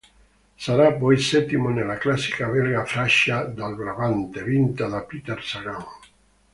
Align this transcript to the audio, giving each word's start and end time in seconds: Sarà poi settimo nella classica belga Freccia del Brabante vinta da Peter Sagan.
Sarà 0.55 0.93
poi 0.93 1.19
settimo 1.19 1.69
nella 1.69 1.93
classica 1.99 2.47
belga 2.47 2.83
Freccia 2.85 3.45
del 3.45 3.75
Brabante 3.75 4.41
vinta 4.43 4.87
da 4.87 5.01
Peter 5.03 5.39
Sagan. 5.43 5.85